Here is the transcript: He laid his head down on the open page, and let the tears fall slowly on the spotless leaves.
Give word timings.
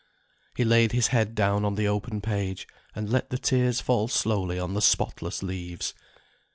He 0.55 0.63
laid 0.65 0.93
his 0.93 1.09
head 1.09 1.35
down 1.35 1.63
on 1.63 1.75
the 1.75 1.87
open 1.87 2.21
page, 2.21 2.67
and 2.95 3.07
let 3.11 3.29
the 3.29 3.37
tears 3.37 3.81
fall 3.81 4.07
slowly 4.07 4.57
on 4.57 4.73
the 4.73 4.81
spotless 4.81 5.43
leaves. 5.43 5.93